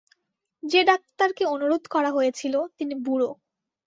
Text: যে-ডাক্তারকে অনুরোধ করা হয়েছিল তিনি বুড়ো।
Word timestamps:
যে-ডাক্তারকে 0.63 1.43
অনুরোধ 1.45 1.83
করা 1.87 2.09
হয়েছিল 2.11 2.55
তিনি 2.77 2.93
বুড়ো। 3.05 3.29